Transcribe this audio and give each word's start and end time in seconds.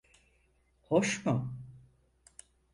Hoş 0.81 1.25
mu? 1.25 1.53